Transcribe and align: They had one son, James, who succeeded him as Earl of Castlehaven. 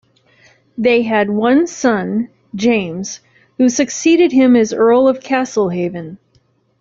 They 0.79 1.03
had 1.03 1.29
one 1.29 1.67
son, 1.67 2.29
James, 2.55 3.19
who 3.59 3.69
succeeded 3.69 4.31
him 4.31 4.55
as 4.55 4.73
Earl 4.73 5.07
of 5.07 5.19
Castlehaven. 5.19 6.17